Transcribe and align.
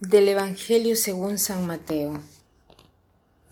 Del 0.00 0.28
Evangelio 0.28 0.96
según 0.96 1.36
San 1.36 1.66
Mateo. 1.66 2.22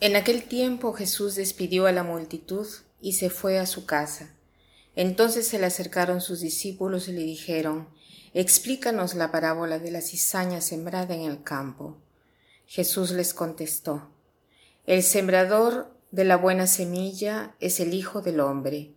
En 0.00 0.16
aquel 0.16 0.44
tiempo 0.44 0.94
Jesús 0.94 1.34
despidió 1.34 1.84
a 1.84 1.92
la 1.92 2.04
multitud 2.04 2.66
y 3.02 3.12
se 3.12 3.28
fue 3.28 3.58
a 3.58 3.66
su 3.66 3.84
casa. 3.84 4.30
Entonces 4.96 5.46
se 5.46 5.58
le 5.58 5.66
acercaron 5.66 6.22
sus 6.22 6.40
discípulos 6.40 7.06
y 7.08 7.12
le 7.12 7.20
dijeron, 7.20 7.90
Explícanos 8.32 9.14
la 9.14 9.30
parábola 9.30 9.78
de 9.78 9.90
la 9.90 10.00
cizaña 10.00 10.62
sembrada 10.62 11.14
en 11.14 11.20
el 11.20 11.42
campo. 11.42 11.98
Jesús 12.66 13.10
les 13.10 13.34
contestó, 13.34 14.08
El 14.86 15.02
sembrador 15.02 15.94
de 16.12 16.24
la 16.24 16.38
buena 16.38 16.66
semilla 16.66 17.56
es 17.60 17.78
el 17.78 17.92
Hijo 17.92 18.22
del 18.22 18.40
Hombre. 18.40 18.94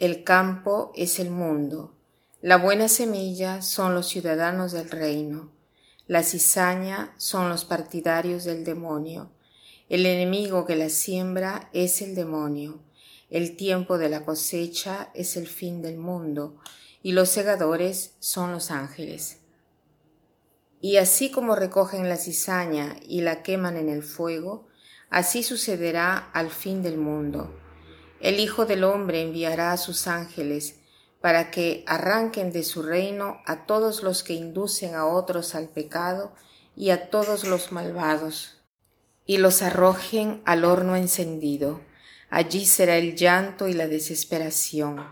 El 0.00 0.24
campo 0.24 0.90
es 0.96 1.20
el 1.20 1.30
mundo. 1.30 1.94
La 2.42 2.56
buena 2.56 2.88
semilla 2.88 3.62
son 3.62 3.94
los 3.94 4.08
ciudadanos 4.08 4.72
del 4.72 4.90
reino. 4.90 5.59
La 6.10 6.24
cizaña 6.24 7.14
son 7.18 7.48
los 7.48 7.64
partidarios 7.64 8.42
del 8.42 8.64
demonio. 8.64 9.30
El 9.88 10.04
enemigo 10.06 10.66
que 10.66 10.74
la 10.74 10.88
siembra 10.88 11.70
es 11.72 12.02
el 12.02 12.16
demonio. 12.16 12.80
El 13.30 13.54
tiempo 13.54 13.96
de 13.96 14.08
la 14.08 14.24
cosecha 14.24 15.12
es 15.14 15.36
el 15.36 15.46
fin 15.46 15.82
del 15.82 15.98
mundo, 15.98 16.56
y 17.00 17.12
los 17.12 17.28
segadores 17.28 18.16
son 18.18 18.50
los 18.50 18.72
ángeles. 18.72 19.38
Y 20.80 20.96
así 20.96 21.30
como 21.30 21.54
recogen 21.54 22.08
la 22.08 22.16
cizaña 22.16 22.96
y 23.06 23.20
la 23.20 23.44
queman 23.44 23.76
en 23.76 23.88
el 23.88 24.02
fuego, 24.02 24.66
así 25.10 25.44
sucederá 25.44 26.28
al 26.32 26.50
fin 26.50 26.82
del 26.82 26.98
mundo. 26.98 27.56
El 28.18 28.40
Hijo 28.40 28.66
del 28.66 28.82
Hombre 28.82 29.22
enviará 29.22 29.70
a 29.70 29.76
sus 29.76 30.08
ángeles 30.08 30.79
para 31.20 31.50
que 31.50 31.84
arranquen 31.86 32.52
de 32.52 32.62
su 32.62 32.82
reino 32.82 33.40
a 33.46 33.66
todos 33.66 34.02
los 34.02 34.22
que 34.22 34.32
inducen 34.32 34.94
a 34.94 35.06
otros 35.06 35.54
al 35.54 35.68
pecado 35.68 36.32
y 36.76 36.90
a 36.90 37.10
todos 37.10 37.44
los 37.44 37.72
malvados, 37.72 38.62
y 39.26 39.36
los 39.36 39.62
arrojen 39.62 40.40
al 40.44 40.64
horno 40.64 40.96
encendido. 40.96 41.80
Allí 42.30 42.64
será 42.64 42.96
el 42.96 43.16
llanto 43.16 43.68
y 43.68 43.74
la 43.74 43.86
desesperación. 43.86 45.04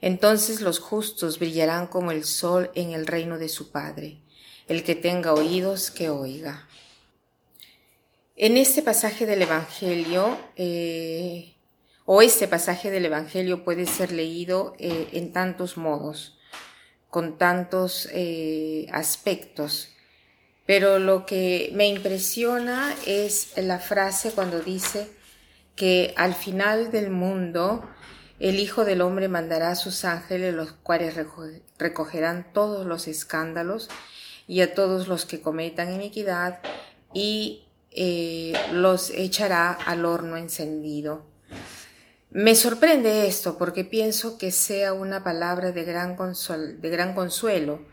Entonces 0.00 0.60
los 0.60 0.78
justos 0.78 1.38
brillarán 1.38 1.86
como 1.86 2.12
el 2.12 2.24
sol 2.24 2.70
en 2.74 2.92
el 2.92 3.06
reino 3.06 3.38
de 3.38 3.48
su 3.48 3.70
Padre. 3.70 4.22
El 4.68 4.84
que 4.84 4.94
tenga 4.94 5.34
oídos, 5.34 5.90
que 5.90 6.08
oiga. 6.08 6.66
En 8.36 8.56
este 8.56 8.82
pasaje 8.82 9.26
del 9.26 9.42
Evangelio, 9.42 10.38
eh, 10.56 11.54
o 12.04 12.22
este 12.22 12.48
pasaje 12.48 12.90
del 12.90 13.06
Evangelio 13.06 13.64
puede 13.64 13.86
ser 13.86 14.12
leído 14.12 14.74
eh, 14.78 15.08
en 15.12 15.32
tantos 15.32 15.76
modos, 15.76 16.38
con 17.08 17.38
tantos 17.38 18.08
eh, 18.12 18.86
aspectos. 18.92 19.90
Pero 20.66 20.98
lo 20.98 21.26
que 21.26 21.70
me 21.74 21.88
impresiona 21.88 22.94
es 23.06 23.52
la 23.56 23.78
frase 23.78 24.30
cuando 24.32 24.60
dice 24.60 25.08
que 25.76 26.14
al 26.16 26.34
final 26.34 26.90
del 26.90 27.10
mundo 27.10 27.88
el 28.38 28.58
Hijo 28.58 28.84
del 28.84 29.02
Hombre 29.02 29.28
mandará 29.28 29.70
a 29.70 29.76
sus 29.76 30.04
ángeles, 30.04 30.54
los 30.54 30.72
cuales 30.72 31.14
recogerán 31.78 32.52
todos 32.52 32.86
los 32.86 33.06
escándalos 33.06 33.88
y 34.48 34.60
a 34.62 34.74
todos 34.74 35.06
los 35.06 35.26
que 35.26 35.40
cometan 35.40 35.92
iniquidad 35.92 36.60
y 37.14 37.66
eh, 37.92 38.52
los 38.72 39.10
echará 39.10 39.72
al 39.72 40.04
horno 40.04 40.36
encendido. 40.36 41.31
Me 42.34 42.54
sorprende 42.54 43.26
esto 43.26 43.58
porque 43.58 43.84
pienso 43.84 44.38
que 44.38 44.52
sea 44.52 44.94
una 44.94 45.22
palabra 45.22 45.70
de 45.70 45.84
gran, 45.84 46.16
consuelo, 46.16 47.84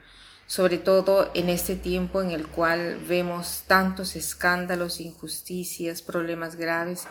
sobre 0.47 0.77
todo 0.77 1.29
en 1.33 1.49
este 1.49 1.75
tiempo 1.75 2.21
en 2.21 2.31
el 2.31 2.47
cual 2.47 2.99
vemos 3.05 3.63
tantos 3.67 4.15
escándalos, 4.15 5.01
injusticias, 5.01 6.01
problemas 6.01 6.55
graves 6.55 7.03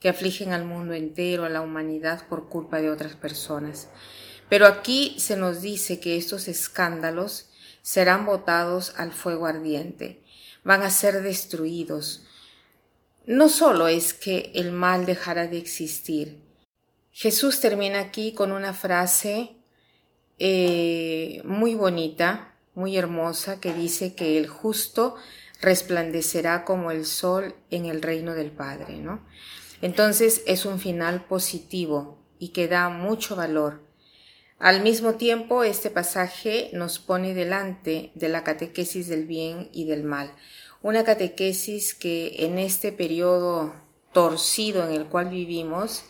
que 0.00 0.08
afligen 0.08 0.52
al 0.52 0.64
mundo 0.64 0.92
entero, 0.94 1.44
a 1.44 1.48
la 1.48 1.60
humanidad 1.60 2.26
por 2.26 2.48
culpa 2.48 2.80
de 2.80 2.90
otras 2.90 3.14
personas. 3.14 3.86
Pero 4.48 4.66
aquí 4.66 5.14
se 5.20 5.36
nos 5.36 5.62
dice 5.62 6.00
que 6.00 6.16
estos 6.16 6.48
escándalos 6.48 7.48
serán 7.82 8.26
botados 8.26 8.94
al 8.96 9.12
fuego 9.12 9.46
ardiente, 9.46 10.20
van 10.64 10.82
a 10.82 10.90
ser 10.90 11.22
destruidos. 11.22 12.24
No 13.24 13.48
solo 13.48 13.86
es 13.86 14.12
que 14.12 14.50
el 14.56 14.72
mal 14.72 15.06
dejará 15.06 15.46
de 15.46 15.58
existir, 15.58 16.42
Jesús 17.12 17.60
termina 17.60 18.00
aquí 18.00 18.32
con 18.32 18.52
una 18.52 18.72
frase 18.72 19.56
eh, 20.38 21.42
muy 21.44 21.74
bonita, 21.74 22.54
muy 22.74 22.96
hermosa, 22.96 23.60
que 23.60 23.74
dice 23.74 24.14
que 24.14 24.38
el 24.38 24.48
justo 24.48 25.16
resplandecerá 25.60 26.64
como 26.64 26.90
el 26.90 27.04
sol 27.04 27.54
en 27.70 27.86
el 27.86 28.02
reino 28.02 28.34
del 28.34 28.50
Padre, 28.50 28.96
¿no? 28.96 29.24
Entonces 29.82 30.42
es 30.46 30.64
un 30.64 30.80
final 30.80 31.26
positivo 31.26 32.18
y 32.38 32.48
que 32.48 32.66
da 32.66 32.88
mucho 32.88 33.36
valor. 33.36 33.82
Al 34.58 34.82
mismo 34.82 35.14
tiempo, 35.14 35.64
este 35.64 35.90
pasaje 35.90 36.70
nos 36.72 36.98
pone 36.98 37.34
delante 37.34 38.10
de 38.14 38.28
la 38.28 38.42
catequesis 38.42 39.08
del 39.08 39.26
bien 39.26 39.68
y 39.72 39.84
del 39.84 40.02
mal, 40.02 40.34
una 40.82 41.04
catequesis 41.04 41.94
que 41.94 42.46
en 42.46 42.58
este 42.58 42.90
periodo 42.90 43.74
torcido 44.12 44.88
en 44.88 44.94
el 44.94 45.06
cual 45.06 45.30
vivimos 45.30 46.04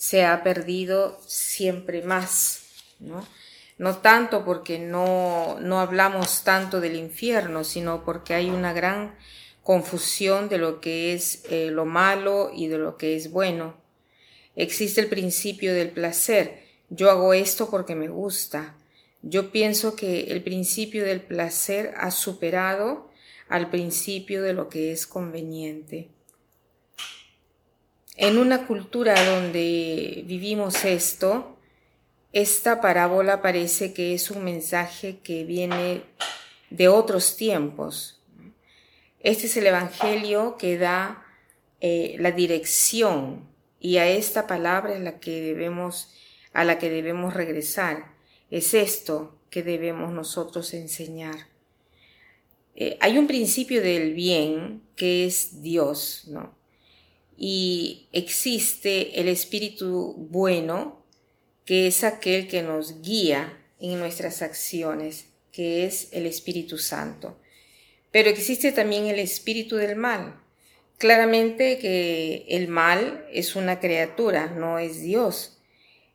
se 0.00 0.24
ha 0.24 0.42
perdido 0.42 1.20
siempre 1.26 2.00
más, 2.00 2.62
¿no? 3.00 3.28
No 3.76 3.98
tanto 3.98 4.46
porque 4.46 4.78
no, 4.78 5.58
no 5.60 5.78
hablamos 5.78 6.42
tanto 6.42 6.80
del 6.80 6.96
infierno, 6.96 7.64
sino 7.64 8.02
porque 8.02 8.32
hay 8.32 8.48
una 8.48 8.72
gran 8.72 9.14
confusión 9.62 10.48
de 10.48 10.56
lo 10.56 10.80
que 10.80 11.12
es 11.12 11.44
eh, 11.50 11.70
lo 11.70 11.84
malo 11.84 12.50
y 12.54 12.68
de 12.68 12.78
lo 12.78 12.96
que 12.96 13.14
es 13.14 13.30
bueno. 13.30 13.76
Existe 14.56 15.02
el 15.02 15.08
principio 15.08 15.74
del 15.74 15.90
placer. 15.90 16.62
Yo 16.88 17.10
hago 17.10 17.34
esto 17.34 17.68
porque 17.68 17.94
me 17.94 18.08
gusta. 18.08 18.78
Yo 19.20 19.52
pienso 19.52 19.96
que 19.96 20.32
el 20.32 20.42
principio 20.42 21.04
del 21.04 21.20
placer 21.20 21.92
ha 21.98 22.10
superado 22.10 23.10
al 23.50 23.68
principio 23.68 24.40
de 24.40 24.54
lo 24.54 24.70
que 24.70 24.92
es 24.92 25.06
conveniente. 25.06 26.08
En 28.16 28.38
una 28.38 28.66
cultura 28.66 29.14
donde 29.24 30.24
vivimos 30.26 30.84
esto, 30.84 31.56
esta 32.32 32.80
parábola 32.80 33.42
parece 33.42 33.92
que 33.92 34.14
es 34.14 34.30
un 34.30 34.44
mensaje 34.44 35.18
que 35.18 35.44
viene 35.44 36.02
de 36.70 36.88
otros 36.88 37.36
tiempos. 37.36 38.22
Este 39.20 39.46
es 39.46 39.56
el 39.56 39.66
Evangelio 39.66 40.56
que 40.56 40.78
da 40.78 41.24
eh, 41.80 42.16
la 42.18 42.30
dirección 42.30 43.48
y 43.80 43.96
a 43.96 44.08
esta 44.08 44.46
palabra 44.46 44.94
es 44.94 45.00
la 45.00 45.18
que 45.18 45.40
debemos, 45.40 46.14
a 46.52 46.64
la 46.64 46.78
que 46.78 46.90
debemos 46.90 47.34
regresar. 47.34 48.14
Es 48.50 48.74
esto 48.74 49.38
que 49.50 49.62
debemos 49.62 50.12
nosotros 50.12 50.74
enseñar. 50.74 51.48
Eh, 52.76 52.96
hay 53.00 53.18
un 53.18 53.26
principio 53.26 53.82
del 53.82 54.14
bien 54.14 54.82
que 54.96 55.26
es 55.26 55.62
Dios, 55.62 56.24
¿no? 56.28 56.59
Y 57.42 58.06
existe 58.12 59.18
el 59.18 59.26
espíritu 59.26 60.14
bueno, 60.30 61.02
que 61.64 61.86
es 61.86 62.04
aquel 62.04 62.48
que 62.48 62.62
nos 62.62 63.00
guía 63.00 63.58
en 63.80 63.98
nuestras 63.98 64.42
acciones, 64.42 65.24
que 65.50 65.86
es 65.86 66.10
el 66.12 66.26
Espíritu 66.26 66.76
Santo. 66.76 67.38
Pero 68.10 68.28
existe 68.28 68.72
también 68.72 69.06
el 69.06 69.18
espíritu 69.18 69.76
del 69.76 69.96
mal. 69.96 70.38
Claramente 70.98 71.78
que 71.78 72.44
el 72.46 72.68
mal 72.68 73.26
es 73.32 73.56
una 73.56 73.80
criatura, 73.80 74.48
no 74.48 74.78
es 74.78 75.00
Dios. 75.00 75.62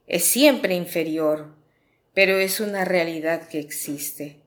Es 0.06 0.26
siempre 0.26 0.76
inferior, 0.76 1.56
pero 2.14 2.38
es 2.38 2.60
una 2.60 2.86
realidad 2.86 3.48
que 3.48 3.58
existe. 3.58 4.42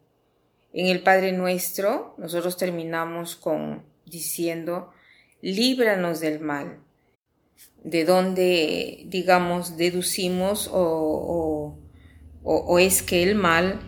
En 0.73 0.87
el 0.87 1.03
Padre 1.03 1.33
Nuestro, 1.33 2.15
nosotros 2.19 2.57
terminamos 2.57 3.35
con 3.35 3.83
diciendo, 4.07 4.93
líbranos 5.41 6.21
del 6.21 6.41
mal, 6.41 6.81
de 7.85 8.05
donde, 8.05 9.05
digamos, 9.07 9.77
deducimos 9.77 10.69
o, 10.73 11.79
es 12.81 13.03
que 13.03 13.23
el 13.23 13.35
mal 13.35 13.81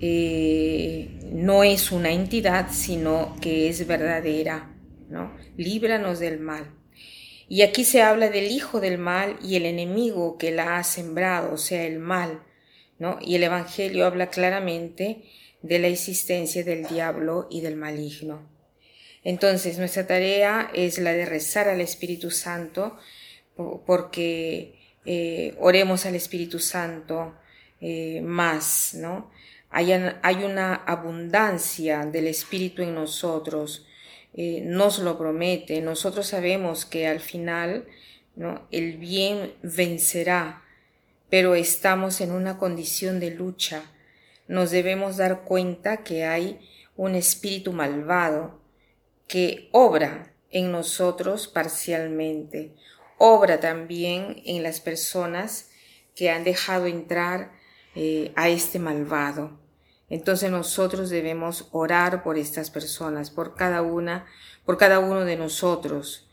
eh, 0.00 1.20
no 1.32 1.64
es 1.64 1.92
una 1.92 2.10
entidad, 2.10 2.68
sino 2.72 3.36
que 3.40 3.68
es 3.68 3.86
verdadera, 3.86 4.74
¿no? 5.08 5.32
Líbranos 5.56 6.18
del 6.18 6.40
mal. 6.40 6.74
Y 7.48 7.62
aquí 7.62 7.84
se 7.84 8.02
habla 8.02 8.28
del 8.28 8.50
hijo 8.50 8.80
del 8.80 8.98
mal 8.98 9.38
y 9.42 9.56
el 9.56 9.64
enemigo 9.64 10.36
que 10.36 10.50
la 10.50 10.78
ha 10.78 10.84
sembrado, 10.84 11.54
o 11.54 11.58
sea, 11.58 11.84
el 11.86 11.98
mal, 11.98 12.42
¿no? 12.98 13.18
Y 13.22 13.36
el 13.36 13.44
Evangelio 13.44 14.04
habla 14.04 14.28
claramente 14.28 15.24
de 15.62 15.78
la 15.78 15.88
existencia 15.88 16.62
del 16.64 16.86
diablo 16.86 17.46
y 17.50 17.62
del 17.62 17.76
maligno. 17.76 18.57
Entonces, 19.24 19.78
nuestra 19.78 20.06
tarea 20.06 20.70
es 20.74 20.98
la 20.98 21.12
de 21.12 21.26
rezar 21.26 21.68
al 21.68 21.80
Espíritu 21.80 22.30
Santo, 22.30 22.96
porque 23.86 24.78
eh, 25.04 25.56
oremos 25.58 26.06
al 26.06 26.14
Espíritu 26.14 26.58
Santo 26.58 27.34
eh, 27.80 28.20
más, 28.22 28.94
¿no? 28.94 29.30
Hay, 29.70 29.92
hay, 29.92 30.44
una 30.44 30.74
abundancia 30.74 32.06
del 32.06 32.26
Espíritu 32.26 32.82
en 32.82 32.94
nosotros, 32.94 33.86
eh, 34.34 34.62
nos 34.64 34.98
lo 35.00 35.18
promete. 35.18 35.80
Nosotros 35.82 36.26
sabemos 36.26 36.86
que 36.86 37.06
al 37.06 37.20
final 37.20 37.86
¿no? 38.34 38.66
el 38.70 38.96
bien 38.96 39.52
vencerá, 39.62 40.62
pero 41.28 41.54
estamos 41.54 42.20
en 42.20 42.32
una 42.32 42.56
condición 42.56 43.20
de 43.20 43.30
lucha. 43.32 43.82
Nos 44.46 44.70
debemos 44.70 45.18
dar 45.18 45.42
cuenta 45.42 45.98
que 45.98 46.24
hay 46.24 46.58
un 46.96 47.14
espíritu 47.14 47.72
malvado 47.72 48.58
que 49.28 49.68
obra 49.72 50.32
en 50.50 50.72
nosotros 50.72 51.46
parcialmente, 51.46 52.74
obra 53.18 53.60
también 53.60 54.42
en 54.44 54.62
las 54.62 54.80
personas 54.80 55.70
que 56.16 56.30
han 56.30 56.42
dejado 56.42 56.86
entrar 56.86 57.52
eh, 57.94 58.32
a 58.34 58.48
este 58.48 58.78
malvado. 58.78 59.58
Entonces 60.08 60.50
nosotros 60.50 61.10
debemos 61.10 61.68
orar 61.70 62.22
por 62.22 62.38
estas 62.38 62.70
personas, 62.70 63.30
por 63.30 63.54
cada 63.54 63.82
una, 63.82 64.26
por 64.64 64.78
cada 64.78 64.98
uno 64.98 65.24
de 65.24 65.36
nosotros, 65.36 66.28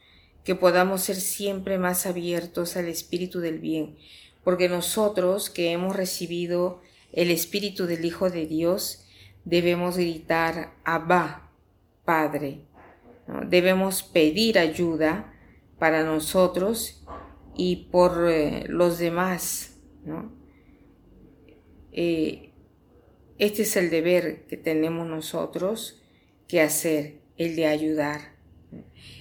que 0.46 0.56
podamos 0.56 1.02
ser 1.02 1.18
siempre 1.18 1.78
más 1.78 2.06
abiertos 2.06 2.78
al 2.78 2.88
espíritu 2.88 3.42
del 3.42 3.60
bien, 3.60 3.98
porque 4.44 4.70
nosotros 4.70 5.50
que 5.50 5.72
hemos 5.72 5.96
recibido 5.96 6.82
el 7.12 7.32
espíritu 7.32 7.88
del 7.88 8.06
Hijo 8.06 8.30
de 8.30 8.46
Dios, 8.46 9.06
debemos 9.44 9.98
gritar 9.98 10.74
Abba, 10.84 11.50
Padre. 12.06 12.62
Debemos 13.48 14.04
pedir 14.04 14.60
ayuda 14.60 15.34
para 15.80 16.04
nosotros 16.04 17.04
y 17.56 17.88
por 17.92 18.30
eh, 18.30 18.66
los 18.68 19.00
demás. 19.00 19.78
Eh, 21.92 22.54
este 23.38 23.64
es 23.64 23.76
el 23.76 23.90
deber 23.90 24.46
que 24.48 24.58
tenemos 24.58 25.08
nosotros 25.08 26.02
que 26.48 26.62
hacer, 26.62 27.22
el 27.38 27.56
de 27.56 27.68
ayudar. 27.68 28.36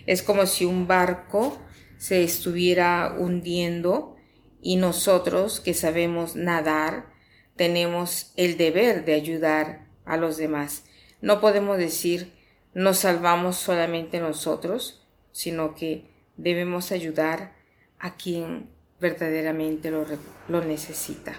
Es 0.07 0.23
como 0.23 0.47
si 0.47 0.65
un 0.65 0.87
barco 0.87 1.59
se 1.97 2.23
estuviera 2.23 3.17
hundiendo 3.19 4.17
y 4.61 4.77
nosotros 4.77 5.61
que 5.61 5.75
sabemos 5.75 6.37
nadar 6.37 7.13
tenemos 7.57 8.33
el 8.37 8.57
deber 8.57 9.05
de 9.05 9.15
ayudar 9.15 9.87
a 10.05 10.17
los 10.17 10.37
demás. 10.37 10.85
No 11.21 11.41
podemos 11.41 11.79
decir 11.79 12.33
nos 12.75 12.99
salvamos 12.99 13.57
solamente 13.57 14.21
nosotros, 14.21 15.07
sino 15.33 15.75
que 15.75 16.11
debemos 16.37 16.93
ayudar 16.93 17.53
a 17.99 18.17
quien 18.17 18.69
verdaderamente 19.01 19.91
lo, 19.91 20.05
lo 20.49 20.65
necesita. 20.65 21.35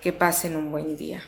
Que 0.00 0.12
pasen 0.12 0.56
un 0.56 0.70
buen 0.70 0.96
día. 0.96 1.22